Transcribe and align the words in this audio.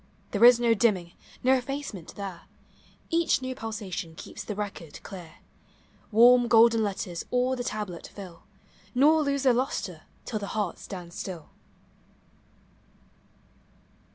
There 0.31 0.43
is 0.43 0.59
no 0.59 0.73
dimming, 0.73 1.13
no 1.43 1.53
effacement 1.53 2.15
there; 2.15 2.47
Each 3.11 3.39
new 3.39 3.53
pulsation 3.53 4.15
keeps 4.15 4.43
the 4.43 4.55
record 4.55 4.99
clear; 5.03 5.33
Warm, 6.11 6.47
golden 6.47 6.81
letters 6.81 7.23
all 7.29 7.55
the 7.55 7.63
tablet 7.63 8.07
fill, 8.07 8.41
Nor 8.95 9.21
lose 9.21 9.43
their 9.43 9.53
lustre 9.53 10.05
till 10.25 10.39
the 10.39 10.57
heart 10.57 10.79
stands 10.79 11.15
still. 11.15 11.49